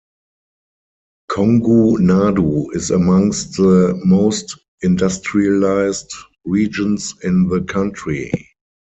Kongu 1.29 1.99
Nadu 1.99 2.71
is 2.75 2.89
amongst 2.89 3.55
the 3.57 4.01
most 4.03 4.57
industrialised 4.83 6.09
regions 6.43 7.13
in 7.23 7.47
the 7.49 7.61
country. 7.65 8.31